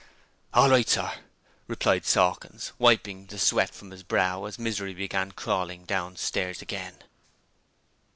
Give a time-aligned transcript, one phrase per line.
[0.55, 1.13] 'All right, sir,'
[1.67, 7.03] replied Sawkins, wiping the sweat from his brow as Misery began crawling downstairs again.